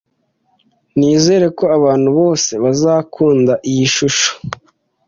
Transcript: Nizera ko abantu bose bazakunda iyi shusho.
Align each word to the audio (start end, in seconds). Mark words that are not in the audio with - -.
Nizera 0.97 1.45
ko 1.57 1.63
abantu 1.77 2.09
bose 2.19 2.51
bazakunda 2.63 3.53
iyi 3.69 3.85
shusho. 3.95 4.29